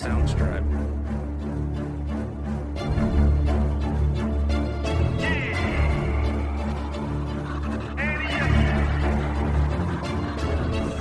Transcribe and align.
Soundstripe. 0.00 0.64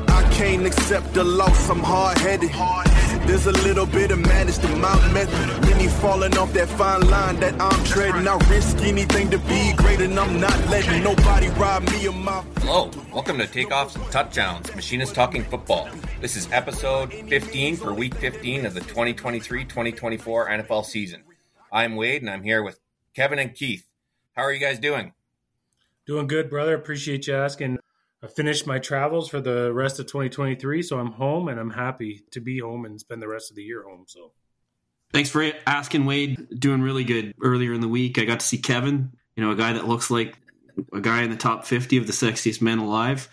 I 0.09 0.29
can't 0.33 0.65
accept 0.65 1.13
the 1.13 1.23
loss, 1.23 1.69
I'm 1.69 1.79
hard 1.79 2.17
headed. 2.17 2.51
There's 3.25 3.45
a 3.45 3.53
little 3.63 3.85
bit 3.85 4.11
of 4.11 4.19
madness 4.19 4.57
to 4.57 4.67
my 4.67 5.13
method. 5.13 5.68
Many 5.99 6.11
falling 6.11 6.37
off 6.37 6.53
that 6.53 6.69
fine 6.69 7.01
line 7.09 7.39
that 7.39 7.59
I'm 7.59 7.83
treading. 7.83 8.27
I 8.27 8.35
risk 8.49 8.77
anything 8.77 9.29
to 9.31 9.37
be 9.37 9.73
great, 9.73 9.99
and 9.99 10.17
I'm 10.17 10.39
not 10.39 10.57
letting 10.69 11.03
nobody 11.03 11.49
rob 11.49 11.83
me 11.89 12.05
of 12.05 12.15
my. 12.15 12.43
Hello, 12.59 12.89
welcome 13.11 13.37
to 13.39 13.45
Takeoffs 13.45 13.95
and 13.95 14.11
Touchdowns, 14.11 14.73
Machinists 14.75 15.13
Talking 15.13 15.43
Football. 15.43 15.89
This 16.21 16.35
is 16.35 16.47
episode 16.51 17.13
15 17.13 17.75
for 17.75 17.93
week 17.93 18.15
15 18.15 18.65
of 18.65 18.73
the 18.73 18.81
2023 18.81 19.65
2024 19.65 20.49
NFL 20.49 20.85
season. 20.85 21.23
I'm 21.71 21.95
Wade, 21.95 22.21
and 22.21 22.29
I'm 22.29 22.43
here 22.43 22.63
with 22.63 22.79
Kevin 23.13 23.39
and 23.39 23.53
Keith. 23.53 23.85
How 24.35 24.43
are 24.43 24.53
you 24.53 24.59
guys 24.59 24.79
doing? 24.79 25.13
Doing 26.05 26.27
good, 26.27 26.49
brother. 26.49 26.75
Appreciate 26.75 27.27
you 27.27 27.35
asking. 27.35 27.77
I 28.23 28.27
finished 28.27 28.65
my 28.65 28.79
travels 28.79 29.29
for 29.29 29.41
the 29.41 29.73
rest 29.73 29.99
of 29.99 30.07
2023, 30.07 30.81
so 30.81 30.99
I'm 30.99 31.13
home 31.13 31.47
and 31.47 31.59
I'm 31.59 31.71
happy 31.71 32.23
to 32.31 32.39
be 32.39 32.59
home 32.59 32.85
and 32.85 32.99
spend 32.99 33.21
the 33.21 33.27
rest 33.27 33.49
of 33.49 33.55
the 33.55 33.63
year 33.63 33.83
home. 33.83 34.05
So, 34.07 34.31
thanks 35.13 35.29
for 35.29 35.51
asking, 35.65 36.05
Wade. 36.05 36.47
Doing 36.59 36.81
really 36.81 37.03
good. 37.03 37.33
Earlier 37.41 37.73
in 37.73 37.81
the 37.81 37.87
week, 37.87 38.17
I 38.17 38.25
got 38.25 38.39
to 38.39 38.45
see 38.45 38.57
Kevin. 38.57 39.11
You 39.35 39.43
know, 39.43 39.51
a 39.51 39.55
guy 39.55 39.73
that 39.73 39.87
looks 39.87 40.11
like 40.11 40.37
a 40.93 41.01
guy 41.01 41.23
in 41.23 41.29
the 41.29 41.37
top 41.37 41.65
50 41.65 41.97
of 41.97 42.07
the 42.07 42.13
sexiest 42.13 42.61
men 42.61 42.79
alive. 42.79 43.29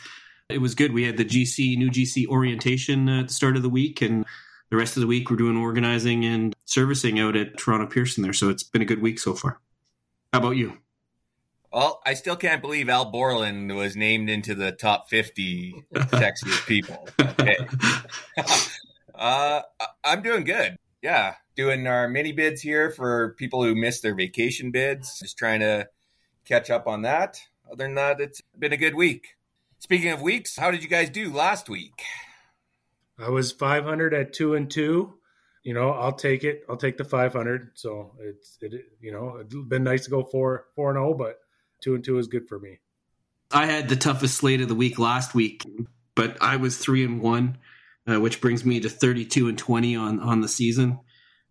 It 0.49 0.59
was 0.59 0.75
good. 0.75 0.93
We 0.93 1.05
had 1.05 1.17
the 1.17 1.25
GC 1.25 1.77
new 1.77 1.91
GC 1.91 2.29
orientation 2.29 3.09
at 3.09 3.29
the 3.29 3.35
start 3.35 3.57
of 3.57 3.63
the 3.63 3.69
week, 3.69 4.01
and 4.01 4.25
the 4.71 4.77
rest 4.77 4.97
of 4.97 5.01
the 5.01 5.07
week 5.07 5.31
we're 5.31 5.37
doing 5.37 5.57
organizing 5.57 6.25
and 6.25 6.55
servicing 6.65 7.19
out 7.19 7.37
at 7.37 7.59
Toronto 7.59 7.87
Pearson 7.87 8.23
there. 8.23 8.33
So 8.33 8.49
it's 8.49 8.63
been 8.63 8.83
a 8.83 8.87
good 8.87 9.03
week 9.03 9.19
so 9.19 9.35
far. 9.35 9.61
How 10.33 10.41
about 10.41 10.57
you? 10.57 10.79
Well, 11.73 12.01
I 12.07 12.15
still 12.15 12.37
can't 12.37 12.63
believe 12.63 12.89
Al 12.89 13.11
Borland 13.11 13.75
was 13.75 13.97
named 13.97 14.31
into 14.31 14.55
the 14.55 14.73
top 14.73 15.11
50 15.11 15.85
sexiest 15.95 16.67
people. 16.67 17.09
Okay. 17.21 17.57
uh, 19.15 19.63
I'm 20.05 20.23
doing 20.23 20.45
good. 20.45 20.77
Yeah. 21.03 21.35
Doing 21.57 21.87
our 21.87 22.07
mini 22.07 22.33
bids 22.33 22.61
here 22.61 22.91
for 22.91 23.35
people 23.39 23.65
who 23.65 23.75
missed 23.75 24.03
their 24.03 24.15
vacation 24.15 24.71
bids. 24.71 25.19
Just 25.19 25.39
trying 25.39 25.61
to 25.61 25.89
catch 26.45 26.71
up 26.71 26.87
on 26.87 27.03
that. 27.03 27.41
Other 27.67 27.85
than 27.85 27.95
that, 27.95 28.21
it's 28.21 28.43
been 28.59 28.73
a 28.73 28.77
good 28.77 28.95
week. 28.95 29.37
Speaking 29.79 30.11
of 30.11 30.23
weeks, 30.23 30.57
how 30.57 30.71
did 30.71 30.83
you 30.83 30.89
guys 30.89 31.11
do 31.11 31.33
last 31.33 31.69
week? 31.69 32.03
I 33.19 33.31
was 33.31 33.53
500 33.53 34.15
at 34.15 34.33
two 34.33 34.55
and 34.55 34.71
two. 34.71 35.15
You 35.63 35.75
know, 35.75 35.91
I'll 35.91 36.13
take 36.13 36.45
it. 36.45 36.65
I'll 36.69 36.77
take 36.77 36.97
the 36.97 37.05
500. 37.05 37.71
So 37.75 38.13
it's 38.21 38.59
it. 38.61 38.73
You 39.01 39.13
know, 39.13 39.39
it's 39.41 39.55
been 39.55 39.83
nice 39.83 40.05
to 40.05 40.11
go 40.11 40.23
four 40.23 40.67
four 40.77 40.91
and 40.91 40.97
zero, 40.97 41.15
but 41.15 41.41
two 41.81 41.95
and 41.95 42.05
two 42.05 42.19
is 42.19 42.29
good 42.29 42.49
for 42.49 42.59
me. 42.59 42.79
I 43.51 43.67
had 43.67 43.89
the 43.89 43.97
toughest 43.97 44.37
slate 44.37 44.61
of 44.61 44.69
the 44.69 44.75
week 44.75 44.99
last 44.99 45.35
week, 45.35 45.65
but 46.15 46.37
I 46.41 46.57
was 46.57 46.79
three 46.79 47.05
and 47.05 47.21
one, 47.21 47.59
uh, 48.09 48.21
which 48.21 48.41
brings 48.41 48.65
me 48.65 48.81
to 48.81 48.89
thirty-two 48.89 49.49
and 49.49 49.59
twenty 49.59 49.97
on 49.97 50.21
on 50.21 50.41
the 50.41 50.49
season. 50.49 51.01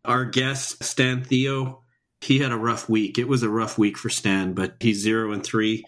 Our 0.06 0.26
guest 0.26 0.84
Stan 0.84 1.24
Theo, 1.24 1.82
he 2.22 2.40
had 2.40 2.52
a 2.52 2.58
rough 2.58 2.88
week. 2.90 3.18
It 3.18 3.28
was 3.28 3.44
a 3.44 3.50
rough 3.50 3.78
week 3.78 3.98
for 3.98 4.10
Stan, 4.10 4.54
but 4.54 4.76
he's 4.80 5.00
zero 5.00 5.32
and 5.32 5.44
three. 5.44 5.84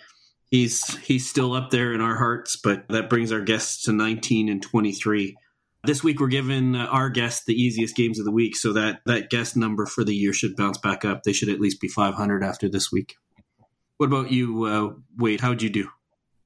He's 0.50 0.96
he's 0.98 1.30
still 1.30 1.54
up 1.54 1.72
there 1.72 1.94
in 1.94 2.02
our 2.02 2.16
hearts, 2.16 2.56
but 2.56 2.88
that 2.90 3.09
brings 3.09 3.32
our 3.32 3.42
guests 3.42 3.84
to 3.84 3.92
nineteen 3.92 4.50
and 4.50 4.62
twenty-three. 4.62 5.36
This 5.84 6.04
week 6.04 6.20
we're 6.20 6.28
giving 6.28 6.76
our 6.76 7.09
guest 7.09 7.46
the 7.46 7.54
easiest 7.54 7.96
games 7.96 8.20
of 8.20 8.26
the 8.26 8.32
week, 8.32 8.56
so 8.56 8.74
that 8.74 9.02
that 9.06 9.30
guest 9.30 9.58
number 9.58 9.86
for 9.86 10.04
the 10.04 10.16
year 10.16 10.34
should 10.34 10.56
bounce 10.56 10.78
back 10.78 11.06
up. 11.06 11.24
They 11.24 11.34
should 11.34 11.50
at 11.50 11.59
least 11.59 11.81
be 11.81 11.88
five 11.88 12.14
hundred 12.14 12.44
after 12.44 12.70
this 12.70 12.92
week. 12.92 13.16
What 13.98 14.08
about 14.08 14.31
you, 14.31 14.64
uh, 14.66 14.94
Wade? 15.18 15.42
How'd 15.42 15.62
you 15.62 15.70
do? 15.70 15.90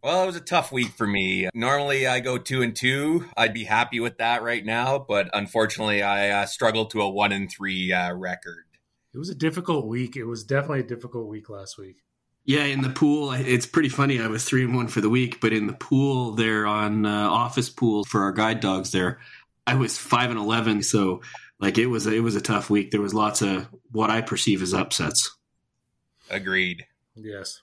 Well, 0.03 0.23
it 0.23 0.25
was 0.25 0.35
a 0.35 0.41
tough 0.41 0.71
week 0.71 0.89
for 0.89 1.05
me. 1.05 1.47
Normally, 1.53 2.07
I 2.07 2.21
go 2.21 2.39
two 2.39 2.63
and 2.63 2.75
two. 2.75 3.29
I'd 3.37 3.53
be 3.53 3.65
happy 3.65 3.99
with 3.99 4.17
that 4.17 4.41
right 4.41 4.65
now, 4.65 4.97
but 4.97 5.29
unfortunately, 5.31 6.01
I 6.01 6.29
uh, 6.29 6.45
struggled 6.47 6.89
to 6.91 7.01
a 7.01 7.09
one 7.09 7.31
and 7.31 7.51
three 7.51 7.93
uh, 7.93 8.13
record. 8.15 8.65
It 9.13 9.19
was 9.19 9.29
a 9.29 9.35
difficult 9.35 9.85
week. 9.85 10.15
It 10.15 10.23
was 10.23 10.43
definitely 10.43 10.79
a 10.79 10.83
difficult 10.83 11.27
week 11.27 11.49
last 11.49 11.77
week. 11.77 11.97
Yeah, 12.45 12.63
in 12.63 12.81
the 12.81 12.89
pool, 12.89 13.31
it's 13.33 13.67
pretty 13.67 13.89
funny. 13.89 14.19
I 14.19 14.25
was 14.25 14.43
three 14.43 14.63
and 14.63 14.75
one 14.75 14.87
for 14.87 15.01
the 15.01 15.09
week, 15.09 15.39
but 15.39 15.53
in 15.53 15.67
the 15.67 15.73
pool 15.73 16.31
there 16.31 16.65
on 16.65 17.05
uh, 17.05 17.29
office 17.29 17.69
pool 17.69 18.03
for 18.03 18.23
our 18.23 18.31
guide 18.31 18.59
dogs 18.59 18.91
there, 18.91 19.19
I 19.67 19.75
was 19.75 19.99
five 19.99 20.31
and 20.31 20.39
eleven. 20.39 20.81
So, 20.81 21.21
like, 21.59 21.77
it 21.77 21.85
was 21.85 22.07
a, 22.07 22.15
it 22.15 22.21
was 22.21 22.35
a 22.35 22.41
tough 22.41 22.71
week. 22.71 22.89
There 22.89 23.01
was 23.01 23.13
lots 23.13 23.43
of 23.43 23.67
what 23.91 24.09
I 24.09 24.21
perceive 24.21 24.63
as 24.63 24.73
upsets. 24.73 25.37
Agreed. 26.31 26.85
Yes. 27.15 27.61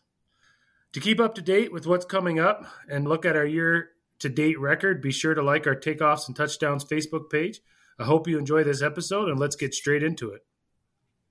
To 0.99 1.05
keep 1.05 1.21
up 1.21 1.37
to 1.37 1.43
date 1.43 1.73
with 1.73 1.87
what's 1.87 2.05
coming 2.05 2.41
up 2.41 2.67
and 2.91 3.07
look 3.07 3.25
at 3.25 3.37
our 3.37 3.47
year 3.47 3.91
to 4.19 4.29
date 4.29 4.59
record, 4.59 5.01
be 5.01 5.13
sure 5.13 5.33
to 5.33 5.45
like 5.45 5.65
our 5.69 5.77
Takeoffs 5.77 6.27
and 6.27 6.35
Touchdowns 6.35 6.85
Facebook 6.85 7.31
page. 7.31 7.61
I 8.01 8.05
hope 8.05 8.27
you 8.27 8.37
enjoy 8.37 8.65
this 8.65 8.83
episode 8.83 9.29
and 9.29 9.39
let's 9.39 9.55
get 9.55 9.75
straight 9.75 10.03
into 10.03 10.33
it. 10.33 10.45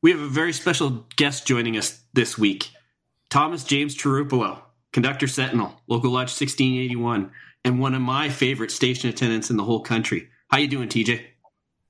We 0.01 0.11
have 0.11 0.22
a 0.22 0.27
very 0.29 0.53
special 0.53 1.06
guest 1.17 1.45
joining 1.45 1.75
us 1.75 2.01
this 2.13 2.38
week 2.38 2.69
Thomas 3.29 3.66
James 3.66 3.94
Chrupalo, 3.94 4.61
conductor 4.94 5.27
sentinel, 5.27 5.81
local 5.88 6.11
lodge 6.11 6.31
1681, 6.31 7.29
and 7.66 7.81
one 7.81 7.94
of 7.94 8.00
my 8.00 8.29
favorite 8.29 8.72
station 8.72 9.09
attendants 9.09 9.50
in 9.50 9.57
the 9.57 9.66
whole 9.66 9.81
country. 9.81 10.29
How 10.47 10.59
you 10.59 10.69
doing, 10.69 10.88
TJ? 10.88 11.25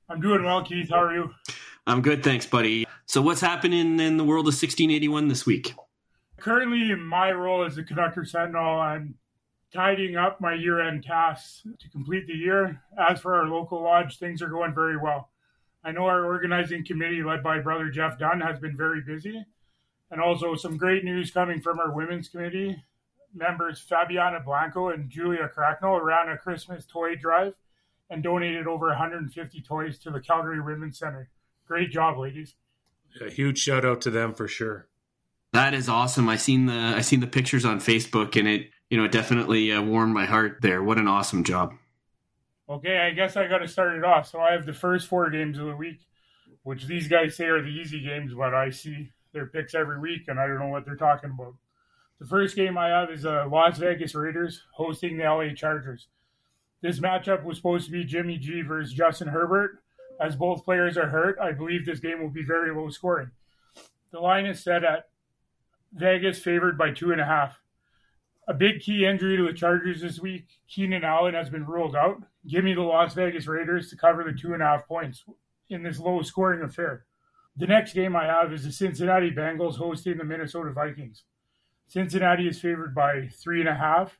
I'm 0.10 0.20
doing 0.20 0.44
well, 0.44 0.64
Keith. 0.66 0.90
How 0.90 1.04
are 1.04 1.14
you? 1.14 1.30
I'm 1.86 2.02
good, 2.02 2.24
thanks, 2.24 2.48
buddy. 2.48 2.88
So, 3.06 3.22
what's 3.22 3.42
happening 3.42 4.00
in 4.00 4.18
the 4.18 4.24
world 4.24 4.46
of 4.48 4.56
1681 4.56 5.28
this 5.28 5.46
week? 5.46 5.76
Currently, 6.40 6.96
my 6.96 7.32
role 7.32 7.64
as 7.66 7.76
the 7.76 7.84
conductor 7.84 8.26
sentinel, 8.26 8.80
I'm 8.80 9.16
tidying 9.74 10.16
up 10.16 10.40
my 10.40 10.54
year-end 10.54 11.04
tasks 11.04 11.64
to 11.80 11.90
complete 11.90 12.28
the 12.28 12.34
year. 12.34 12.82
As 12.98 13.20
for 13.20 13.36
our 13.36 13.48
local 13.48 13.82
lodge, 13.82 14.18
things 14.18 14.42
are 14.42 14.50
going 14.50 14.74
very 14.74 14.98
well. 14.98 15.30
I 15.84 15.92
know 15.92 16.06
our 16.06 16.26
organizing 16.26 16.86
committee, 16.86 17.24
led 17.24 17.44
by 17.44 17.60
Brother 17.60 17.90
Jeff 17.90 18.20
Dunn, 18.20 18.42
has 18.42 18.60
been 18.60 18.76
very 18.76 19.02
busy, 19.02 19.46
and 20.12 20.22
also 20.22 20.56
some 20.56 20.78
great 20.78 21.04
news 21.04 21.32
coming 21.32 21.62
from 21.62 21.80
our 21.80 21.92
women's 21.92 22.30
committee 22.30 22.84
members 23.34 23.84
Fabiana 23.86 24.44
Blanco 24.44 24.90
and 24.90 25.10
Julia 25.10 25.50
Cracknell 25.54 26.02
ran 26.02 26.30
a 26.30 26.38
Christmas 26.38 26.86
toy 26.86 27.16
drive 27.16 27.54
and 28.10 28.24
donated 28.24 28.68
over 28.68 28.88
150 28.88 29.62
toys 29.62 30.00
to 30.00 30.10
the 30.10 30.20
Calgary 30.20 30.62
Women's 30.62 30.98
Center. 30.98 31.30
Great 31.68 31.92
job, 31.92 32.18
ladies! 32.18 32.56
A 33.22 33.30
huge 33.30 33.60
shout 33.60 33.86
out 33.86 34.02
to 34.02 34.10
them 34.10 34.34
for 34.34 34.48
sure. 34.48 34.88
That 35.54 35.74
is 35.74 35.90
awesome. 35.90 36.30
I 36.30 36.36
seen 36.36 36.66
the 36.66 36.74
I 36.74 37.02
seen 37.02 37.20
the 37.20 37.28
pictures 37.28 37.66
on 37.66 37.80
Facebook, 37.80 38.38
and 38.38 38.48
it 38.48 38.70
you 38.90 38.98
know 38.98 39.06
it 39.06 39.12
definitely 39.12 39.72
uh, 39.72 39.82
warmed 39.82 40.14
my 40.14 40.26
heart. 40.26 40.58
There, 40.62 40.84
what 40.84 40.98
an 40.98 41.08
awesome 41.08 41.44
job. 41.44 41.74
Okay, 42.70 42.98
I 43.00 43.12
guess 43.12 43.38
I 43.38 43.48
got 43.48 43.60
to 43.60 43.68
start 43.68 43.96
it 43.96 44.04
off. 44.04 44.28
So 44.28 44.40
I 44.40 44.52
have 44.52 44.66
the 44.66 44.74
first 44.74 45.08
four 45.08 45.30
games 45.30 45.58
of 45.58 45.68
the 45.68 45.76
week, 45.76 46.00
which 46.64 46.86
these 46.86 47.08
guys 47.08 47.38
say 47.38 47.46
are 47.46 47.62
the 47.62 47.70
easy 47.70 48.04
games, 48.04 48.34
but 48.34 48.54
I 48.54 48.72
see 48.72 49.12
their 49.32 49.46
picks 49.46 49.74
every 49.74 50.00
week, 50.00 50.24
and 50.28 50.40
I 50.40 50.48
don't 50.48 50.60
know 50.60 50.68
what 50.68 50.86
they're 50.86 50.96
talking 50.96 51.32
about. 51.32 51.56
The 52.20 52.26
first 52.26 52.56
game 52.56 52.78
I 52.78 52.90
have 52.90 53.10
is 53.10 53.26
uh, 53.26 53.46
Las 53.50 53.78
Vegas 53.78 54.16
Raiders 54.16 54.64
hosting 54.74 55.18
the 55.18 55.24
LA 55.24 55.54
Chargers. 55.56 56.08
This 56.82 57.00
matchup 57.00 57.44
was 57.44 57.58
supposed 57.58 57.86
to 57.86 57.92
be 57.92 58.04
Jimmy 58.04 58.38
G 58.38 58.62
versus 58.62 58.94
Justin 58.94 59.30
Herbert. 59.30 59.80
As 60.20 60.36
both 60.36 60.66
players 60.66 60.98
are 60.98 61.10
hurt, 61.10 61.38
I 61.40 61.52
believe 61.52 61.86
this 61.86 62.00
game 62.00 62.22
will 62.22 62.30
be 62.30 62.44
very 62.44 62.76
low 62.76 62.90
scoring. 62.90 63.32
The 64.12 64.20
line 64.20 64.46
is 64.46 64.64
set 64.64 64.84
at 64.84 65.10
Vegas 65.94 66.40
favored 66.40 66.78
by 66.78 66.92
two 66.92 67.12
and 67.12 67.22
a 67.22 67.26
half. 67.26 67.62
A 68.48 68.54
big 68.54 68.80
key 68.80 69.06
injury 69.06 69.36
to 69.38 69.44
the 69.44 69.54
Chargers 69.54 70.02
this 70.02 70.20
week. 70.20 70.48
Keenan 70.70 71.04
Allen 71.04 71.34
has 71.34 71.50
been 71.50 71.66
ruled 71.66 71.96
out. 71.96 72.22
Give 72.48 72.64
me 72.64 72.74
the 72.74 72.82
Las 72.82 73.14
Vegas 73.14 73.48
Raiders 73.48 73.90
to 73.90 73.98
cover 73.98 74.24
the 74.24 74.38
two 74.38 74.54
and 74.54 74.62
a 74.62 74.66
half 74.66 74.88
points 74.88 75.26
in 75.70 75.84
this 75.84 76.00
low 76.00 76.22
scoring 76.22 76.62
affair. 76.62 77.06
The 77.58 77.68
next 77.68 77.94
game 77.94 78.16
I 78.16 78.26
have 78.26 78.54
is 78.54 78.64
the 78.64 78.72
Cincinnati 78.72 79.32
Bengals 79.32 79.78
hosting 79.78 80.18
the 80.18 80.24
Minnesota 80.24 80.72
Vikings. 80.72 81.24
Cincinnati 81.88 82.48
is 82.48 82.62
favored 82.62 82.94
by 82.94 83.28
three 83.28 83.60
and 83.60 83.70
a 83.70 83.76
half. 83.76 84.20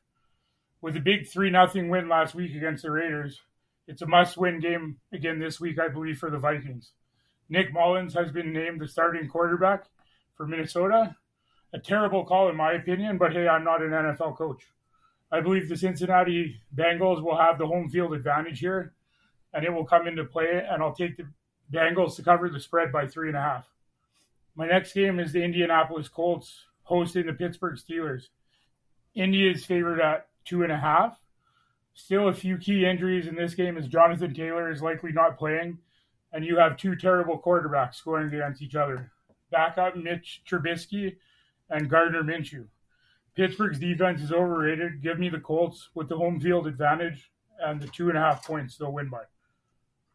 With 0.80 0.96
a 0.96 1.00
big 1.00 1.28
3 1.28 1.50
0 1.50 1.88
win 1.88 2.08
last 2.08 2.34
week 2.34 2.54
against 2.54 2.82
the 2.84 2.90
Raiders, 2.90 3.40
it's 3.88 4.02
a 4.02 4.06
must 4.06 4.36
win 4.36 4.60
game 4.60 4.98
again 5.12 5.38
this 5.38 5.60
week, 5.60 5.78
I 5.78 5.88
believe, 5.88 6.18
for 6.18 6.30
the 6.30 6.38
Vikings. 6.38 6.92
Nick 7.48 7.72
Mullens 7.72 8.14
has 8.14 8.30
been 8.30 8.52
named 8.52 8.80
the 8.80 8.86
starting 8.86 9.28
quarterback 9.28 9.86
for 10.36 10.46
Minnesota. 10.46 11.16
A 11.72 11.78
terrible 11.78 12.24
call, 12.24 12.48
in 12.48 12.56
my 12.56 12.72
opinion, 12.72 13.18
but 13.18 13.32
hey, 13.32 13.46
I'm 13.46 13.64
not 13.64 13.82
an 13.82 13.90
NFL 13.90 14.36
coach. 14.38 14.62
I 15.30 15.40
believe 15.40 15.68
the 15.68 15.76
Cincinnati 15.76 16.60
Bengals 16.74 17.22
will 17.22 17.36
have 17.36 17.58
the 17.58 17.66
home 17.66 17.90
field 17.90 18.14
advantage 18.14 18.60
here, 18.60 18.94
and 19.52 19.64
it 19.64 19.72
will 19.72 19.84
come 19.84 20.06
into 20.06 20.24
play, 20.24 20.64
and 20.66 20.82
I'll 20.82 20.94
take 20.94 21.16
the 21.18 21.28
Bengals 21.70 22.16
to 22.16 22.22
cover 22.22 22.48
the 22.48 22.58
spread 22.60 22.90
by 22.90 23.06
three 23.06 23.28
and 23.28 23.36
a 23.36 23.42
half. 23.42 23.68
My 24.54 24.66
next 24.66 24.94
game 24.94 25.20
is 25.20 25.32
the 25.32 25.44
Indianapolis 25.44 26.08
Colts 26.08 26.64
hosting 26.84 27.26
the 27.26 27.34
Pittsburgh 27.34 27.76
Steelers. 27.76 28.28
Indy 29.14 29.46
is 29.48 29.66
favored 29.66 30.00
at 30.00 30.28
two 30.46 30.62
and 30.62 30.72
a 30.72 30.78
half. 30.78 31.20
Still 31.92 32.28
a 32.28 32.32
few 32.32 32.56
key 32.56 32.86
injuries 32.86 33.26
in 33.26 33.34
this 33.34 33.54
game 33.54 33.76
as 33.76 33.86
Jonathan 33.88 34.32
Taylor 34.32 34.70
is 34.70 34.80
likely 34.82 35.12
not 35.12 35.36
playing. 35.38 35.78
and 36.32 36.44
you 36.44 36.56
have 36.58 36.76
two 36.76 36.94
terrible 36.96 37.38
quarterbacks 37.40 38.04
going 38.04 38.26
against 38.26 38.62
each 38.62 38.74
other. 38.74 39.10
Backup 39.50 39.96
Mitch 39.96 40.42
Trubisky 40.48 41.16
and 41.70 41.90
Gardner 41.90 42.22
Minshew. 42.22 42.66
Pittsburgh's 43.34 43.78
defense 43.78 44.20
is 44.20 44.32
overrated. 44.32 45.02
Give 45.02 45.18
me 45.18 45.28
the 45.28 45.40
Colts 45.40 45.90
with 45.94 46.08
the 46.08 46.16
home 46.16 46.40
field 46.40 46.66
advantage 46.66 47.30
and 47.60 47.80
the 47.80 47.86
two 47.88 48.08
and 48.08 48.18
a 48.18 48.20
half 48.20 48.46
points 48.46 48.76
they'll 48.76 48.92
win 48.92 49.08
by. 49.08 49.22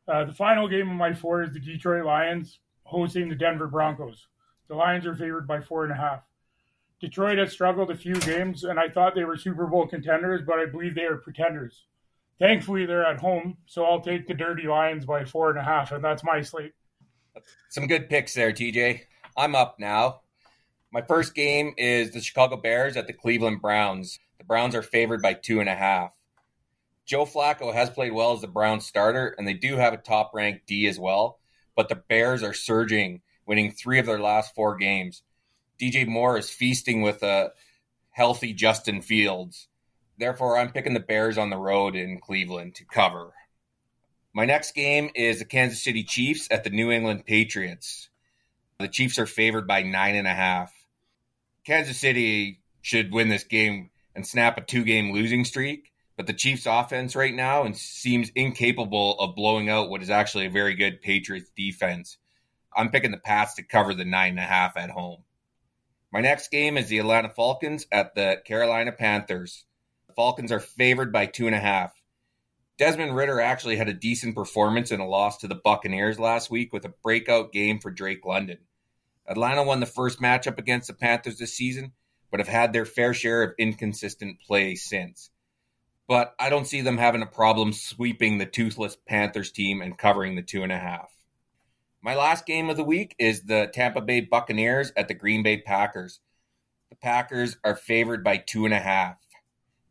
Uh, 0.08 0.26
the 0.26 0.34
final 0.34 0.68
game 0.68 0.90
of 0.90 0.96
my 0.96 1.14
four 1.14 1.44
is 1.44 1.54
the 1.54 1.60
Detroit 1.60 2.06
Lions 2.06 2.60
hosting 2.84 3.30
the 3.30 3.36
Denver 3.36 3.68
Broncos. 3.68 4.28
The 4.68 4.76
Lions 4.76 5.06
are 5.06 5.16
favored 5.16 5.48
by 5.48 5.62
four 5.62 5.84
and 5.84 5.94
a 5.94 5.96
half. 5.96 6.24
Detroit 7.00 7.38
has 7.38 7.52
struggled 7.52 7.92
a 7.92 7.98
few 7.98 8.16
games, 8.16 8.64
and 8.64 8.80
I 8.80 8.88
thought 8.88 9.14
they 9.16 9.26
were 9.26 9.38
Super 9.38 9.68
Bowl 9.68 9.88
contenders, 9.88 10.42
but 10.46 10.60
I 10.60 10.66
believe 10.66 10.96
they 10.96 11.04
are 11.04 11.18
pretenders. 11.18 11.84
Thankfully, 12.40 12.86
they're 12.86 13.06
at 13.06 13.20
home, 13.20 13.58
so 13.66 13.86
I'll 13.86 14.02
take 14.02 14.28
the 14.28 14.34
Dirty 14.34 14.68
Lions 14.68 15.06
by 15.06 15.24
four 15.26 15.50
and 15.50 15.60
a 15.60 15.64
half, 15.64 15.92
and 15.92 16.04
that's 16.04 16.24
my 16.24 16.42
slate. 16.42 16.74
Some 17.70 17.88
good 17.88 18.10
picks 18.10 18.34
there, 18.34 18.52
TJ. 18.52 19.02
I'm 19.36 19.56
up 19.56 19.80
now. 19.80 20.22
My 20.94 21.02
first 21.02 21.34
game 21.34 21.74
is 21.76 22.12
the 22.12 22.22
Chicago 22.22 22.56
Bears 22.56 22.98
at 22.98 23.08
the 23.08 23.14
Cleveland 23.14 23.64
Browns. 23.64 24.20
The 24.38 24.44
Browns 24.44 24.76
are 24.76 24.84
favored 24.84 25.24
by 25.24 25.34
two 25.34 25.60
and 25.60 25.68
a 25.68 25.74
half. 25.74 26.14
Joe 27.04 27.26
Flacco 27.26 27.74
has 27.74 27.90
played 27.90 28.14
well 28.14 28.34
as 28.34 28.42
the 28.42 28.48
Browns 28.48 28.86
starter, 28.86 29.34
and 29.36 29.48
they 29.48 29.56
do 29.56 29.78
have 29.78 29.94
a 29.94 29.98
top 29.98 30.36
ranked 30.36 30.68
D 30.68 30.86
as 30.86 31.00
well. 31.00 31.40
But 31.76 31.90
the 31.90 31.96
Bears 31.96 32.44
are 32.44 32.54
surging, 32.54 33.22
winning 33.48 33.72
three 33.72 33.98
of 33.98 34.06
their 34.06 34.20
last 34.20 34.54
four 34.54 34.76
games. 34.76 35.24
DJ 35.82 36.06
Moore 36.06 36.38
is 36.38 36.52
feasting 36.52 37.02
with 37.02 37.24
a 37.24 37.54
healthy 38.12 38.54
Justin 38.54 39.02
Fields. 39.02 39.70
Therefore, 40.20 40.60
I'm 40.60 40.72
picking 40.72 40.94
the 40.94 41.00
Bears 41.00 41.40
on 41.40 41.50
the 41.50 41.58
road 41.58 41.96
in 41.96 42.20
Cleveland 42.20 42.76
to 42.76 42.86
cover. 42.86 43.34
My 44.32 44.46
next 44.46 44.76
game 44.76 45.10
is 45.16 45.40
the 45.40 45.46
Kansas 45.46 45.84
City 45.84 46.04
Chiefs 46.04 46.48
at 46.52 46.64
the 46.64 46.70
New 46.70 46.92
England 46.92 47.26
Patriots. 47.26 48.10
The 48.80 48.88
Chiefs 48.88 49.18
are 49.18 49.26
favored 49.26 49.66
by 49.66 49.82
nine 49.82 50.14
and 50.14 50.28
a 50.28 50.36
half. 50.36 50.72
Kansas 51.66 51.98
City 51.98 52.62
should 52.82 53.14
win 53.14 53.30
this 53.30 53.46
game 53.46 53.90
and 54.16 54.28
snap 54.28 54.58
a 54.58 54.62
two 54.62 54.84
game 54.84 55.12
losing 55.12 55.46
streak. 55.46 55.92
But 56.16 56.28
the 56.28 56.34
Chiefs' 56.34 56.68
offense 56.68 57.16
right 57.16 57.34
now 57.34 57.64
and 57.64 57.76
seems 57.76 58.30
incapable 58.36 59.18
of 59.20 59.36
blowing 59.36 59.70
out 59.70 59.90
what 59.90 60.04
is 60.04 60.12
actually 60.12 60.46
a 60.46 60.52
very 60.52 60.76
good 60.76 61.02
Patriots 61.02 61.50
defense. 61.56 62.18
I'm 62.76 62.92
picking 62.92 63.12
the 63.12 63.18
Pats 63.18 63.56
to 63.56 63.64
cover 63.64 63.94
the 63.94 64.06
nine 64.06 64.32
and 64.32 64.40
a 64.40 64.44
half 64.44 64.78
at 64.78 64.92
home. 64.92 65.24
My 66.12 66.22
next 66.22 66.52
game 66.52 66.78
is 66.78 66.88
the 66.88 67.00
Atlanta 67.00 67.30
Falcons 67.30 67.88
at 67.92 68.14
the 68.14 68.40
Carolina 68.46 68.92
Panthers. 68.92 69.66
The 70.08 70.14
Falcons 70.14 70.52
are 70.52 70.60
favored 70.60 71.12
by 71.12 71.26
two 71.26 71.48
and 71.48 71.56
a 71.56 71.60
half. 71.60 71.92
Desmond 72.78 73.16
Ridder 73.16 73.42
actually 73.42 73.78
had 73.78 73.90
a 73.90 73.94
decent 73.94 74.36
performance 74.36 74.92
in 74.92 75.00
a 75.00 75.08
loss 75.08 75.38
to 75.38 75.48
the 75.48 75.56
Buccaneers 75.56 76.20
last 76.20 76.52
week 76.52 76.74
with 76.74 76.86
a 76.86 76.94
breakout 77.04 77.52
game 77.52 77.80
for 77.80 77.90
Drake 77.90 78.26
London. 78.26 78.60
Atlanta 79.28 79.64
won 79.64 79.80
the 79.80 79.86
first 79.86 80.20
matchup 80.20 80.58
against 80.58 80.88
the 80.88 80.94
Panthers 80.94 81.38
this 81.38 81.54
season, 81.54 81.94
but 82.32 82.40
have 82.40 82.50
had 82.50 82.74
their 82.74 82.86
fair 82.86 83.14
share 83.14 83.44
of 83.44 83.54
inconsistent 83.58 84.40
play 84.42 84.76
since 84.76 85.30
but 86.08 86.36
I 86.40 86.50
don't 86.50 86.68
see 86.68 86.82
them 86.82 86.98
having 86.98 87.22
a 87.22 87.28
problem 87.28 87.74
sweeping 87.74 88.38
the 88.38 88.46
toothless 88.46 88.98
Panthers 89.08 89.52
team 89.52 89.82
and 89.82 89.98
covering 89.98 90.36
the 90.36 90.42
two 90.42 90.64
and 90.64 90.72
a 90.72 90.78
half. 90.78 91.12
My 92.02 92.16
last 92.16 92.46
game 92.46 92.70
of 92.70 92.76
the 92.76 92.84
week 92.84 93.16
is 93.18 93.44
the 93.44 93.70
Tampa 93.74 94.02
Bay 94.02 94.20
Buccaneers 94.20 94.92
at 94.98 95.08
the 95.08 95.14
Green 95.14 95.44
Bay 95.44 95.58
Packers. 95.58 96.20
The 96.90 96.98
Packers 96.98 97.58
are 97.64 97.76
favored 97.76 98.24
by 98.24 98.38
two 98.38 98.66
and 98.66 98.74
a 98.74 98.80
half. 98.80 99.18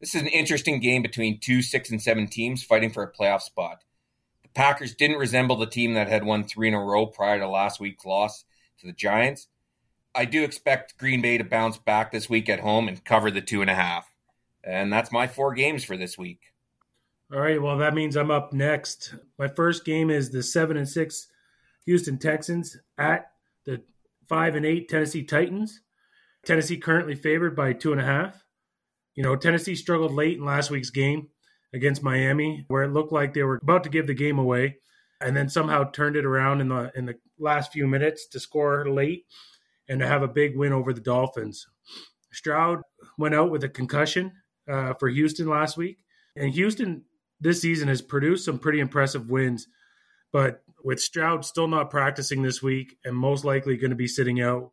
This 0.00 0.14
is 0.14 0.20
an 0.20 0.28
interesting 0.28 0.80
game 0.80 1.00
between 1.00 1.40
two 1.40 1.62
six 1.62 1.90
and 1.90 2.02
seven 2.02 2.26
teams 2.26 2.62
fighting 2.62 2.90
for 2.90 3.02
a 3.02 3.12
playoff 3.12 3.40
spot. 3.40 3.82
The 4.42 4.50
Packers 4.50 4.94
didn't 4.94 5.18
resemble 5.18 5.56
the 5.56 5.66
team 5.66 5.94
that 5.94 6.08
had 6.08 6.24
won 6.24 6.44
three 6.44 6.68
in 6.68 6.74
a 6.74 6.80
row 6.80 7.06
prior 7.06 7.38
to 7.38 7.48
last 7.48 7.80
week's 7.80 8.04
loss 8.04 8.44
to 8.82 8.86
the 8.86 8.92
Giants. 8.92 9.48
I 10.14 10.26
do 10.26 10.44
expect 10.44 10.98
Green 10.98 11.22
Bay 11.22 11.38
to 11.38 11.44
bounce 11.44 11.78
back 11.78 12.12
this 12.12 12.28
week 12.28 12.48
at 12.48 12.60
home 12.60 12.86
and 12.86 13.02
cover 13.02 13.30
the 13.30 13.40
two 13.40 13.62
and 13.62 13.70
a 13.70 13.74
half. 13.74 14.12
And 14.62 14.92
that's 14.92 15.10
my 15.10 15.26
four 15.26 15.54
games 15.54 15.84
for 15.84 15.96
this 15.96 16.18
week. 16.18 16.40
All 17.32 17.40
right. 17.40 17.60
Well, 17.60 17.78
that 17.78 17.94
means 17.94 18.16
I'm 18.16 18.30
up 18.30 18.52
next. 18.52 19.14
My 19.38 19.48
first 19.48 19.86
game 19.86 20.10
is 20.10 20.30
the 20.30 20.42
seven 20.42 20.76
and 20.76 20.88
six 20.88 21.28
Houston 21.86 22.18
Texans 22.18 22.76
at 22.98 23.30
the 23.64 23.82
five 24.28 24.54
and 24.54 24.66
eight 24.66 24.88
Tennessee 24.88 25.24
Titans. 25.24 25.80
Tennessee 26.44 26.76
currently 26.76 27.14
favored 27.14 27.56
by 27.56 27.72
two 27.72 27.92
and 27.92 28.00
a 28.00 28.04
half. 28.04 28.44
You 29.14 29.22
know, 29.22 29.36
Tennessee 29.36 29.74
struggled 29.74 30.12
late 30.12 30.38
in 30.38 30.44
last 30.44 30.70
week's 30.70 30.90
game 30.90 31.28
against 31.72 32.02
Miami, 32.02 32.64
where 32.68 32.82
it 32.82 32.92
looked 32.92 33.12
like 33.12 33.32
they 33.32 33.42
were 33.42 33.60
about 33.62 33.84
to 33.84 33.90
give 33.90 34.06
the 34.06 34.14
game 34.14 34.38
away, 34.38 34.76
and 35.22 35.36
then 35.36 35.48
somehow 35.48 35.84
turned 35.90 36.16
it 36.16 36.24
around 36.24 36.60
in 36.60 36.68
the 36.68 36.92
in 36.94 37.06
the 37.06 37.14
last 37.38 37.72
few 37.72 37.86
minutes 37.86 38.26
to 38.28 38.40
score 38.40 38.88
late 38.88 39.24
and 39.88 40.00
to 40.00 40.06
have 40.06 40.22
a 40.22 40.28
big 40.28 40.56
win 40.56 40.72
over 40.72 40.92
the 40.92 41.00
Dolphins. 41.00 41.66
Stroud 42.32 42.80
went 43.18 43.34
out 43.34 43.50
with 43.50 43.64
a 43.64 43.68
concussion 43.68 44.32
uh, 44.70 44.94
for 44.94 45.08
Houston 45.08 45.48
last 45.48 45.76
week. 45.76 45.98
And 46.36 46.52
Houston 46.52 47.04
this 47.40 47.60
season 47.60 47.88
has 47.88 48.00
produced 48.00 48.44
some 48.44 48.58
pretty 48.58 48.80
impressive 48.80 49.28
wins, 49.28 49.66
but 50.32 50.62
with 50.84 51.00
Stroud 51.00 51.44
still 51.44 51.68
not 51.68 51.90
practicing 51.90 52.42
this 52.42 52.62
week 52.62 52.96
and 53.04 53.16
most 53.16 53.44
likely 53.44 53.76
going 53.76 53.90
to 53.90 53.96
be 53.96 54.06
sitting 54.06 54.40
out, 54.40 54.70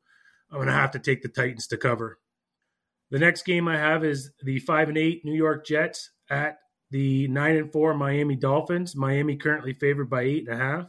I'm 0.52 0.57
going 0.57 0.68
to 0.68 0.74
have 0.74 0.92
to 0.92 1.00
take 1.00 1.22
the 1.22 1.30
Titans 1.30 1.68
to 1.68 1.78
cover. 1.78 2.19
The 3.12 3.19
next 3.19 3.44
game 3.44 3.68
I 3.68 3.78
have 3.78 4.04
is 4.04 4.31
the 4.44 4.60
five 4.60 4.88
and 4.88 4.98
eight 4.98 5.25
New 5.25 5.34
York 5.34 5.66
Jets 5.66 6.12
at 6.30 6.60
the 6.91 7.27
nine 7.27 7.56
and 7.56 7.71
four 7.71 7.94
Miami 7.94 8.36
Dolphins. 8.36 8.95
Miami 8.95 9.36
currently 9.36 9.74
favored 9.74 10.09
by 10.09 10.21
eight 10.21 10.47
and 10.47 10.59
a 10.59 10.63
half. 10.63 10.86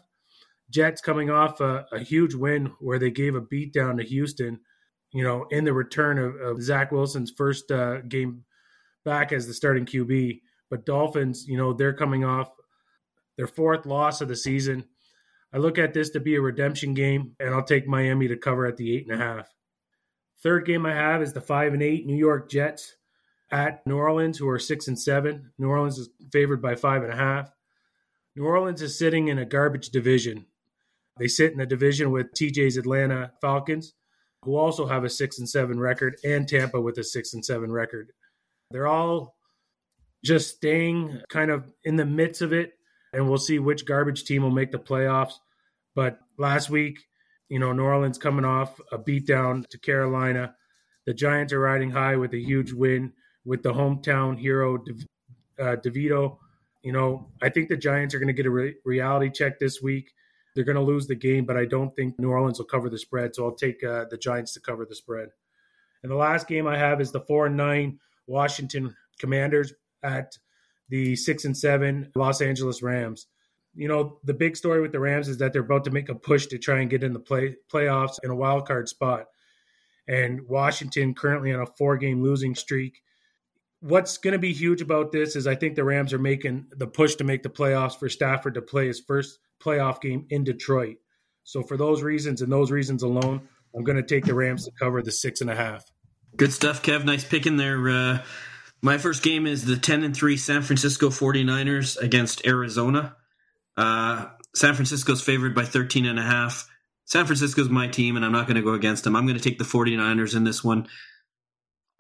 Jets 0.70 1.00
coming 1.00 1.30
off 1.30 1.60
a, 1.60 1.86
a 1.92 2.00
huge 2.00 2.34
win 2.34 2.72
where 2.78 2.98
they 2.98 3.10
gave 3.10 3.34
a 3.34 3.40
beatdown 3.40 3.98
to 3.98 4.04
Houston. 4.04 4.60
You 5.12 5.24
know, 5.24 5.46
in 5.50 5.64
the 5.64 5.72
return 5.72 6.18
of, 6.18 6.36
of 6.36 6.62
Zach 6.62 6.92
Wilson's 6.92 7.32
first 7.36 7.70
uh, 7.72 8.00
game 8.02 8.44
back 9.04 9.32
as 9.32 9.46
the 9.46 9.54
starting 9.54 9.84
QB. 9.84 10.40
But 10.70 10.86
Dolphins, 10.86 11.46
you 11.48 11.56
know, 11.56 11.72
they're 11.72 11.92
coming 11.92 12.24
off 12.24 12.52
their 13.36 13.48
fourth 13.48 13.86
loss 13.86 14.20
of 14.20 14.28
the 14.28 14.36
season. 14.36 14.84
I 15.52 15.58
look 15.58 15.78
at 15.78 15.94
this 15.94 16.10
to 16.10 16.20
be 16.20 16.36
a 16.36 16.40
redemption 16.40 16.94
game, 16.94 17.34
and 17.40 17.52
I'll 17.52 17.64
take 17.64 17.88
Miami 17.88 18.28
to 18.28 18.36
cover 18.36 18.66
at 18.66 18.76
the 18.76 18.96
eight 18.96 19.08
and 19.10 19.20
a 19.20 19.24
half. 19.24 19.48
Third 20.42 20.64
game 20.64 20.86
I 20.86 20.94
have 20.94 21.22
is 21.22 21.32
the 21.32 21.40
five 21.40 21.74
and 21.74 21.82
eight 21.82 22.06
New 22.06 22.16
York 22.16 22.48
Jets 22.48 22.94
at 23.50 23.86
New 23.86 23.96
Orleans, 23.96 24.38
who 24.38 24.48
are 24.48 24.58
six 24.58 24.88
and 24.88 24.98
seven. 24.98 25.52
New 25.58 25.68
Orleans 25.68 25.98
is 25.98 26.08
favored 26.32 26.62
by 26.62 26.74
five 26.74 27.02
and 27.02 27.12
a 27.12 27.16
half. 27.16 27.50
New 28.36 28.44
Orleans 28.44 28.82
is 28.82 28.98
sitting 28.98 29.28
in 29.28 29.38
a 29.38 29.44
garbage 29.44 29.90
division. 29.90 30.46
They 31.18 31.26
sit 31.28 31.52
in 31.52 31.60
a 31.60 31.66
division 31.66 32.12
with 32.12 32.32
TJ's 32.32 32.76
Atlanta 32.76 33.32
Falcons, 33.40 33.94
who 34.44 34.56
also 34.56 34.86
have 34.86 35.04
a 35.04 35.10
six 35.10 35.38
and 35.38 35.48
seven 35.48 35.78
record, 35.78 36.16
and 36.24 36.48
Tampa 36.48 36.80
with 36.80 36.96
a 36.98 37.04
six 37.04 37.34
and 37.34 37.44
seven 37.44 37.72
record. 37.72 38.12
They're 38.70 38.86
all 38.86 39.34
just 40.24 40.56
staying 40.56 41.20
kind 41.28 41.50
of 41.50 41.72
in 41.84 41.96
the 41.96 42.06
midst 42.06 42.42
of 42.42 42.52
it, 42.52 42.72
and 43.12 43.28
we'll 43.28 43.38
see 43.38 43.58
which 43.58 43.84
garbage 43.86 44.24
team 44.24 44.42
will 44.42 44.50
make 44.50 44.70
the 44.70 44.78
playoffs. 44.78 45.34
But 45.94 46.20
last 46.38 46.70
week, 46.70 47.00
you 47.48 47.58
know, 47.58 47.72
New 47.72 47.82
Orleans 47.82 48.16
coming 48.16 48.44
off 48.44 48.80
a 48.92 48.98
beatdown 48.98 49.68
to 49.68 49.78
Carolina. 49.78 50.54
The 51.06 51.14
Giants 51.14 51.52
are 51.52 51.60
riding 51.60 51.90
high 51.90 52.16
with 52.16 52.32
a 52.32 52.38
huge 52.38 52.72
win 52.72 53.12
with 53.44 53.62
the 53.62 53.72
hometown 53.72 54.38
hero, 54.38 54.84
uh, 55.58 55.76
DeVito. 55.76 56.38
You 56.82 56.92
know, 56.92 57.30
I 57.42 57.48
think 57.48 57.68
the 57.68 57.76
Giants 57.76 58.14
are 58.14 58.18
going 58.18 58.28
to 58.28 58.34
get 58.34 58.46
a 58.46 58.50
re- 58.50 58.76
reality 58.84 59.30
check 59.30 59.58
this 59.58 59.82
week. 59.82 60.12
They're 60.54 60.64
going 60.64 60.76
to 60.76 60.82
lose 60.82 61.06
the 61.06 61.14
game, 61.14 61.44
but 61.44 61.56
I 61.56 61.64
don't 61.64 61.94
think 61.94 62.18
New 62.18 62.30
Orleans 62.30 62.58
will 62.58 62.66
cover 62.66 62.90
the 62.90 62.98
spread. 62.98 63.34
So 63.34 63.44
I'll 63.44 63.54
take 63.54 63.84
uh, 63.84 64.06
the 64.10 64.18
Giants 64.18 64.54
to 64.54 64.60
cover 64.60 64.84
the 64.84 64.94
spread. 64.94 65.28
And 66.02 66.10
the 66.10 66.16
last 66.16 66.48
game 66.48 66.66
I 66.66 66.78
have 66.78 67.00
is 67.00 67.12
the 67.12 67.20
four 67.20 67.46
and 67.46 67.56
nine 67.56 67.98
Washington 68.26 68.94
Commanders 69.18 69.72
at 70.02 70.36
the 70.88 71.14
six 71.14 71.44
and 71.44 71.56
seven 71.56 72.10
Los 72.14 72.40
Angeles 72.40 72.82
Rams. 72.82 73.26
You 73.74 73.86
know, 73.86 74.18
the 74.24 74.34
big 74.34 74.56
story 74.56 74.80
with 74.80 74.92
the 74.92 74.98
Rams 74.98 75.28
is 75.28 75.38
that 75.38 75.52
they're 75.52 75.62
about 75.62 75.84
to 75.84 75.90
make 75.90 76.08
a 76.08 76.14
push 76.14 76.46
to 76.46 76.58
try 76.58 76.80
and 76.80 76.90
get 76.90 77.04
in 77.04 77.12
the 77.12 77.20
play 77.20 77.56
playoffs 77.72 78.18
in 78.24 78.30
a 78.30 78.34
wild 78.34 78.66
card 78.66 78.88
spot. 78.88 79.26
And 80.08 80.48
Washington 80.48 81.14
currently 81.14 81.52
on 81.52 81.60
a 81.60 81.66
four 81.66 81.96
game 81.96 82.22
losing 82.22 82.54
streak. 82.54 83.02
What's 83.80 84.18
going 84.18 84.32
to 84.32 84.38
be 84.38 84.52
huge 84.52 84.82
about 84.82 85.10
this 85.10 85.36
is 85.36 85.46
I 85.46 85.54
think 85.54 85.74
the 85.74 85.84
Rams 85.84 86.12
are 86.12 86.18
making 86.18 86.66
the 86.70 86.86
push 86.86 87.14
to 87.16 87.24
make 87.24 87.42
the 87.42 87.48
playoffs 87.48 87.98
for 87.98 88.08
Stafford 88.08 88.54
to 88.54 88.62
play 88.62 88.86
his 88.86 89.00
first 89.00 89.38
playoff 89.62 90.00
game 90.00 90.26
in 90.30 90.44
Detroit. 90.44 90.96
So 91.44 91.62
for 91.62 91.76
those 91.76 92.02
reasons 92.02 92.42
and 92.42 92.52
those 92.52 92.70
reasons 92.70 93.02
alone, 93.02 93.48
I'm 93.74 93.84
going 93.84 93.96
to 93.96 94.02
take 94.02 94.26
the 94.26 94.34
Rams 94.34 94.64
to 94.66 94.70
cover 94.78 95.02
the 95.02 95.12
six 95.12 95.40
and 95.40 95.50
a 95.50 95.56
half. 95.56 95.84
Good 96.36 96.52
stuff, 96.52 96.82
Kev. 96.82 97.04
Nice 97.04 97.24
picking 97.24 97.56
there. 97.56 97.88
Uh, 97.88 98.22
my 98.82 98.98
first 98.98 99.22
game 99.22 99.46
is 99.46 99.64
the 99.64 99.76
10 99.76 100.04
and 100.04 100.14
3 100.14 100.36
San 100.36 100.62
Francisco 100.62 101.08
49ers 101.08 101.98
against 101.98 102.46
Arizona. 102.46 103.16
Uh, 103.76 104.26
San 104.54 104.74
Francisco's 104.74 105.22
favored 105.22 105.54
by 105.54 105.64
13 105.64 106.06
and 106.06 106.18
a 106.18 106.22
half. 106.22 106.68
San 107.04 107.26
Francisco's 107.26 107.68
my 107.68 107.88
team, 107.88 108.16
and 108.16 108.24
I'm 108.24 108.32
not 108.32 108.46
going 108.46 108.56
to 108.56 108.62
go 108.62 108.72
against 108.72 109.04
them. 109.04 109.16
I'm 109.16 109.26
going 109.26 109.38
to 109.38 109.42
take 109.42 109.58
the 109.58 109.64
49ers 109.64 110.36
in 110.36 110.44
this 110.44 110.62
one. 110.62 110.86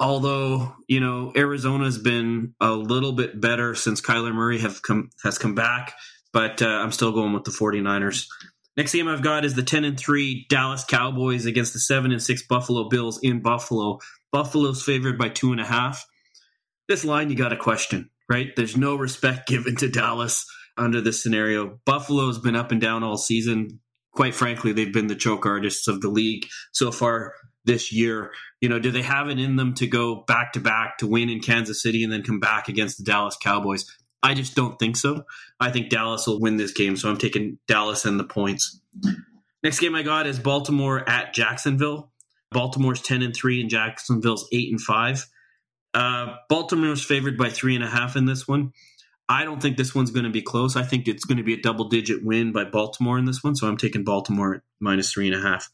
Although, 0.00 0.72
you 0.88 0.98
know, 0.98 1.30
Arizona's 1.36 1.98
been 1.98 2.54
a 2.58 2.72
little 2.72 3.12
bit 3.12 3.38
better 3.38 3.74
since 3.74 4.00
Kyler 4.00 4.34
Murray 4.34 4.58
have 4.60 4.80
come 4.80 5.10
has 5.22 5.36
come 5.36 5.54
back, 5.54 5.94
but 6.32 6.62
uh, 6.62 6.66
I'm 6.66 6.90
still 6.90 7.12
going 7.12 7.34
with 7.34 7.44
the 7.44 7.50
49ers. 7.50 8.26
Next 8.78 8.94
game 8.94 9.08
I've 9.08 9.22
got 9.22 9.44
is 9.44 9.54
the 9.54 9.62
10 9.62 9.84
and 9.84 10.00
3 10.00 10.46
Dallas 10.48 10.84
Cowboys 10.84 11.44
against 11.44 11.74
the 11.74 11.80
7 11.80 12.12
and 12.12 12.22
6 12.22 12.46
Buffalo 12.46 12.88
Bills 12.88 13.20
in 13.22 13.42
Buffalo. 13.42 13.98
Buffalo's 14.32 14.82
favored 14.82 15.18
by 15.18 15.28
two 15.28 15.52
and 15.52 15.60
a 15.60 15.66
half. 15.66 16.06
This 16.88 17.04
line 17.04 17.28
you 17.28 17.36
got 17.36 17.50
to 17.50 17.56
question, 17.56 18.08
right? 18.26 18.56
There's 18.56 18.78
no 18.78 18.96
respect 18.96 19.46
given 19.48 19.76
to 19.76 19.88
Dallas 19.88 20.46
under 20.78 21.02
this 21.02 21.22
scenario. 21.22 21.78
Buffalo's 21.84 22.38
been 22.38 22.56
up 22.56 22.72
and 22.72 22.80
down 22.80 23.02
all 23.02 23.18
season. 23.18 23.80
Quite 24.12 24.34
frankly, 24.34 24.72
they've 24.72 24.92
been 24.92 25.08
the 25.08 25.14
choke 25.14 25.44
artists 25.44 25.88
of 25.88 26.00
the 26.00 26.08
league 26.08 26.46
so 26.72 26.90
far 26.90 27.34
this 27.70 27.92
year. 27.92 28.32
You 28.60 28.68
know, 28.68 28.80
do 28.80 28.90
they 28.90 29.02
have 29.02 29.28
it 29.28 29.38
in 29.38 29.56
them 29.56 29.74
to 29.74 29.86
go 29.86 30.16
back 30.16 30.52
to 30.54 30.60
back 30.60 30.98
to 30.98 31.06
win 31.06 31.28
in 31.30 31.40
Kansas 31.40 31.82
City 31.82 32.02
and 32.02 32.12
then 32.12 32.22
come 32.22 32.40
back 32.40 32.68
against 32.68 32.98
the 32.98 33.04
Dallas 33.04 33.36
Cowboys? 33.40 33.86
I 34.22 34.34
just 34.34 34.56
don't 34.56 34.78
think 34.78 34.96
so. 34.96 35.24
I 35.60 35.70
think 35.70 35.88
Dallas 35.88 36.26
will 36.26 36.40
win 36.40 36.56
this 36.56 36.72
game, 36.72 36.96
so 36.96 37.08
I'm 37.08 37.16
taking 37.16 37.58
Dallas 37.68 38.04
and 38.04 38.18
the 38.18 38.24
points. 38.24 38.80
Next 39.62 39.78
game 39.78 39.94
I 39.94 40.02
got 40.02 40.26
is 40.26 40.38
Baltimore 40.38 41.08
at 41.08 41.32
Jacksonville. 41.32 42.10
Baltimore's 42.50 43.00
10 43.00 43.22
and 43.22 43.34
3 43.34 43.60
and 43.60 43.70
Jacksonville's 43.70 44.48
8 44.52 44.70
and 44.72 44.80
5. 44.80 45.26
Uh, 45.94 46.34
Baltimore's 46.48 47.04
favored 47.04 47.38
by 47.38 47.50
three 47.50 47.74
and 47.74 47.84
a 47.84 47.88
half 47.88 48.16
in 48.16 48.24
this 48.24 48.46
one. 48.46 48.72
I 49.28 49.44
don't 49.44 49.62
think 49.62 49.76
this 49.76 49.94
one's 49.94 50.10
going 50.10 50.24
to 50.24 50.30
be 50.30 50.42
close. 50.42 50.74
I 50.76 50.82
think 50.82 51.06
it's 51.06 51.24
going 51.24 51.38
to 51.38 51.44
be 51.44 51.54
a 51.54 51.60
double 51.60 51.88
digit 51.88 52.24
win 52.24 52.52
by 52.52 52.64
Baltimore 52.64 53.16
in 53.16 53.26
this 53.26 53.44
one. 53.44 53.54
So 53.54 53.68
I'm 53.68 53.76
taking 53.76 54.02
Baltimore 54.02 54.56
at 54.56 54.62
minus 54.80 55.12
three 55.12 55.32
and 55.32 55.36
a 55.36 55.48
half. 55.48 55.70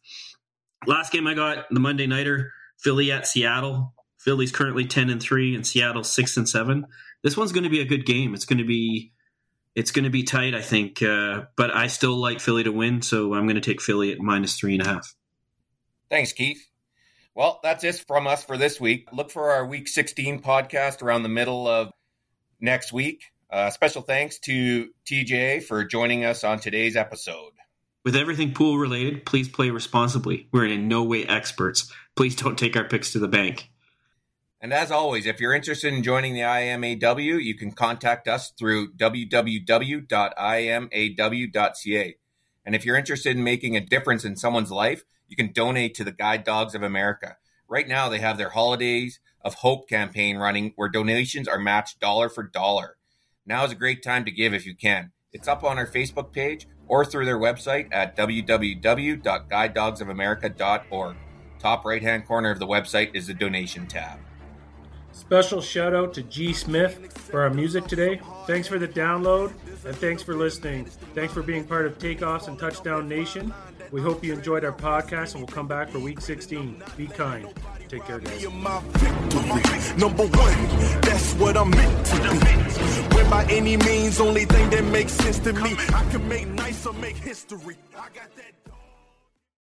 Last 0.86 1.12
game 1.12 1.26
I 1.26 1.34
got 1.34 1.66
the 1.70 1.80
Monday 1.80 2.06
Nighter 2.06 2.52
Philly 2.78 3.12
at 3.12 3.26
Seattle. 3.26 3.94
Philly's 4.18 4.52
currently 4.52 4.84
10 4.84 5.10
and 5.10 5.22
3 5.22 5.54
and 5.54 5.66
Seattle 5.66 6.04
6 6.04 6.36
and 6.36 6.48
7. 6.48 6.86
This 7.22 7.36
one's 7.36 7.52
going 7.52 7.64
to 7.64 7.70
be 7.70 7.80
a 7.80 7.84
good 7.84 8.04
game. 8.04 8.34
It's 8.34 8.44
going 8.44 8.58
to 8.58 8.64
be 8.64 9.12
it's 9.74 9.90
going 9.90 10.04
to 10.04 10.10
be 10.10 10.22
tight, 10.22 10.54
I 10.54 10.62
think. 10.62 11.02
Uh, 11.02 11.44
but 11.54 11.74
I 11.74 11.86
still 11.88 12.16
like 12.16 12.40
Philly 12.40 12.64
to 12.64 12.72
win, 12.72 13.02
so 13.02 13.34
I'm 13.34 13.46
going 13.46 13.56
to 13.56 13.60
take 13.60 13.82
Philly 13.82 14.10
at 14.10 14.18
minus 14.18 14.58
three 14.58 14.74
and 14.74 14.82
a 14.82 14.88
half. 14.88 15.14
Thanks, 16.10 16.32
Keith. 16.32 16.66
Well, 17.34 17.60
that's 17.62 17.84
it 17.84 18.02
from 18.06 18.26
us 18.26 18.42
for 18.42 18.56
this 18.56 18.80
week. 18.80 19.12
Look 19.12 19.30
for 19.30 19.50
our 19.50 19.66
Week 19.66 19.86
16 19.86 20.40
podcast 20.40 21.02
around 21.02 21.22
the 21.22 21.28
middle 21.28 21.68
of 21.68 21.92
next 22.58 22.92
week. 22.92 23.24
Uh, 23.50 23.70
special 23.70 24.00
thanks 24.00 24.38
to 24.40 24.88
TJ 25.04 25.64
for 25.64 25.84
joining 25.84 26.24
us 26.24 26.42
on 26.42 26.58
today's 26.58 26.96
episode. 26.96 27.52
With 28.06 28.14
everything 28.14 28.54
pool 28.54 28.78
related, 28.78 29.26
please 29.26 29.48
play 29.48 29.68
responsibly. 29.70 30.46
We're 30.52 30.66
in 30.66 30.86
no 30.86 31.02
way 31.02 31.24
experts. 31.24 31.92
Please 32.14 32.36
don't 32.36 32.56
take 32.56 32.76
our 32.76 32.84
picks 32.84 33.10
to 33.10 33.18
the 33.18 33.26
bank. 33.26 33.68
And 34.60 34.72
as 34.72 34.92
always, 34.92 35.26
if 35.26 35.40
you're 35.40 35.52
interested 35.52 35.92
in 35.92 36.04
joining 36.04 36.32
the 36.32 36.42
IMAW, 36.42 37.42
you 37.42 37.56
can 37.56 37.72
contact 37.72 38.28
us 38.28 38.52
through 38.52 38.92
www.imaw.ca. 38.92 40.06
And 42.64 42.76
if 42.76 42.84
you're 42.84 42.96
interested 42.96 43.36
in 43.36 43.42
making 43.42 43.76
a 43.76 43.80
difference 43.80 44.24
in 44.24 44.36
someone's 44.36 44.70
life, 44.70 45.02
you 45.26 45.34
can 45.34 45.50
donate 45.50 45.96
to 45.96 46.04
the 46.04 46.12
Guide 46.12 46.44
Dogs 46.44 46.76
of 46.76 46.84
America. 46.84 47.38
Right 47.66 47.88
now, 47.88 48.08
they 48.08 48.20
have 48.20 48.38
their 48.38 48.50
Holidays 48.50 49.18
of 49.44 49.54
Hope 49.54 49.88
campaign 49.88 50.36
running 50.36 50.74
where 50.76 50.88
donations 50.88 51.48
are 51.48 51.58
matched 51.58 51.98
dollar 51.98 52.28
for 52.28 52.44
dollar. 52.44 52.98
Now 53.44 53.64
is 53.64 53.72
a 53.72 53.74
great 53.74 54.04
time 54.04 54.24
to 54.26 54.30
give 54.30 54.54
if 54.54 54.64
you 54.64 54.76
can. 54.76 55.10
It's 55.32 55.48
up 55.48 55.64
on 55.64 55.76
our 55.76 55.88
Facebook 55.88 56.32
page 56.32 56.68
or 56.88 57.04
through 57.04 57.24
their 57.24 57.38
website 57.38 57.88
at 57.92 58.16
www.guidedogsofamerica.org. 58.16 61.16
Top 61.58 61.84
right 61.84 62.02
hand 62.02 62.26
corner 62.26 62.50
of 62.50 62.58
the 62.58 62.66
website 62.66 63.14
is 63.14 63.26
the 63.26 63.34
donation 63.34 63.86
tab. 63.86 64.18
Special 65.12 65.62
shout 65.62 65.94
out 65.94 66.12
to 66.14 66.22
G 66.22 66.52
Smith 66.52 67.16
for 67.16 67.40
our 67.40 67.50
music 67.50 67.86
today. 67.86 68.20
Thanks 68.46 68.68
for 68.68 68.78
the 68.78 68.86
download 68.86 69.52
and 69.84 69.96
thanks 69.96 70.22
for 70.22 70.36
listening. 70.36 70.84
Thanks 71.14 71.32
for 71.32 71.42
being 71.42 71.64
part 71.64 71.86
of 71.86 71.98
Takeoffs 71.98 72.48
and 72.48 72.58
Touchdown 72.58 73.08
Nation. 73.08 73.54
We 73.90 74.02
hope 74.02 74.22
you 74.22 74.34
enjoyed 74.34 74.64
our 74.64 74.72
podcast 74.72 75.34
and 75.34 75.42
we'll 75.42 75.54
come 75.54 75.66
back 75.66 75.88
for 75.88 76.00
week 76.00 76.20
16. 76.20 76.82
Be 76.96 77.06
kind. 77.06 77.48
Take 77.88 78.04
care, 78.04 78.18
guys. 78.18 78.42
Number 79.96 80.26
one, 80.26 81.00
that's 81.02 81.34
what 81.34 81.56
I'm 81.56 81.70
meant 81.70 82.06
to 82.06 82.16
do. 82.16 82.30
When 83.14 83.30
by 83.30 83.46
any 83.48 83.76
means, 83.76 84.20
only 84.20 84.44
thing 84.44 84.70
that 84.70 84.84
makes 84.84 85.12
sense 85.12 85.38
to 85.40 85.52
me, 85.52 85.76
I 85.94 86.04
can 86.10 86.28
make 86.28 86.48
nice 86.48 86.84
or 86.84 86.94
make 86.94 87.16
history. 87.16 87.76
I 87.96 88.08
got 88.08 88.34
that. 88.36 88.55